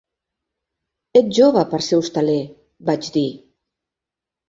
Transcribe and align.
"Ets 1.21 1.37
jove 1.39 1.65
per 1.75 1.83
ser 1.91 2.01
hostaler", 2.01 2.41
vaig 2.91 3.15
dir. 3.19 3.29